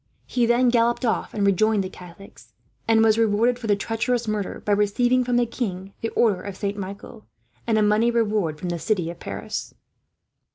He 0.25 0.47
then 0.47 0.69
galloped 0.69 1.05
off 1.05 1.31
and 1.31 1.45
rejoined 1.45 1.83
the 1.83 1.87
Catholics; 1.89 2.53
and 2.87 3.03
was 3.03 3.19
rewarded, 3.19 3.59
for 3.59 3.67
the 3.67 3.75
treacherous 3.75 4.27
murder, 4.27 4.59
by 4.65 4.71
receiving 4.71 5.23
from 5.23 5.35
the 5.37 5.45
king 5.45 5.93
the 6.01 6.09
order 6.15 6.41
of 6.41 6.57
Saint 6.57 6.75
Michael, 6.75 7.27
and 7.67 7.77
a 7.77 7.83
money 7.83 8.09
reward 8.09 8.57
from 8.57 8.69
the 8.69 8.79
city 8.79 9.11
of 9.11 9.19
Paris. 9.19 9.75